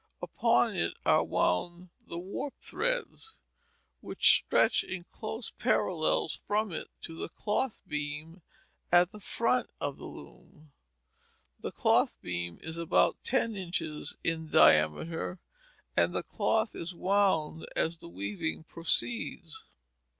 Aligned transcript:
Upon 0.19 0.75
it 0.75 0.95
are 1.05 1.23
wound 1.23 1.89
the 2.07 2.17
warp 2.17 2.55
threads, 2.59 3.35
which 3.99 4.33
stretch 4.43 4.83
in 4.83 5.03
close 5.03 5.51
parallels 5.51 6.39
from 6.47 6.71
it 6.71 6.89
to 7.03 7.15
the 7.15 7.29
cloth 7.29 7.83
beam 7.85 8.41
at 8.91 9.11
the 9.11 9.19
front 9.19 9.69
of 9.79 9.97
the 9.97 10.05
loom. 10.05 10.71
The 11.59 11.71
cloth 11.71 12.17
beam 12.19 12.57
is 12.63 12.77
about 12.77 13.23
ten 13.23 13.55
inches 13.55 14.15
in 14.23 14.47
diameter, 14.47 15.37
and 15.95 16.15
the 16.15 16.23
cloth 16.23 16.73
is 16.73 16.95
wound 16.95 17.67
as 17.75 17.99
the 17.99 18.09
weaving 18.09 18.63
proceeds. 18.63 19.65